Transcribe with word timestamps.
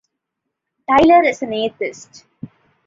Tyler 0.89 1.21
is 1.25 1.43
an 1.43 1.53
atheist. 1.53 2.25